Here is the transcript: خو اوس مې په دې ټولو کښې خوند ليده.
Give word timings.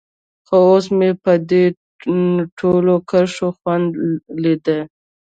خو 0.47 0.55
اوس 0.69 0.85
مې 0.97 1.09
په 1.23 1.33
دې 1.49 1.63
ټولو 2.59 2.93
کښې 3.09 3.49
خوند 3.57 3.89
ليده. 4.43 4.79